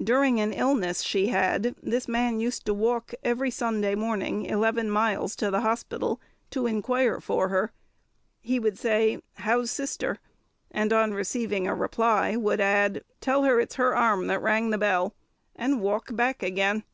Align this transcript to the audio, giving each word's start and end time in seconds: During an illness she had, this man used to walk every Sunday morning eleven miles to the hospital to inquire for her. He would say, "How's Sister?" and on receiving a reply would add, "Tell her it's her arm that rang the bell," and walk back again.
During 0.00 0.38
an 0.40 0.52
illness 0.52 1.00
she 1.02 1.26
had, 1.26 1.74
this 1.82 2.06
man 2.06 2.38
used 2.38 2.64
to 2.66 2.72
walk 2.72 3.12
every 3.24 3.50
Sunday 3.50 3.96
morning 3.96 4.44
eleven 4.44 4.88
miles 4.88 5.34
to 5.34 5.50
the 5.50 5.62
hospital 5.62 6.20
to 6.52 6.68
inquire 6.68 7.18
for 7.20 7.48
her. 7.48 7.72
He 8.40 8.60
would 8.60 8.78
say, 8.78 9.20
"How's 9.38 9.72
Sister?" 9.72 10.20
and 10.70 10.92
on 10.92 11.14
receiving 11.14 11.66
a 11.66 11.74
reply 11.74 12.36
would 12.36 12.60
add, 12.60 13.02
"Tell 13.20 13.42
her 13.42 13.58
it's 13.58 13.74
her 13.74 13.92
arm 13.96 14.28
that 14.28 14.40
rang 14.40 14.70
the 14.70 14.78
bell," 14.78 15.16
and 15.56 15.80
walk 15.80 16.14
back 16.14 16.44
again. 16.44 16.84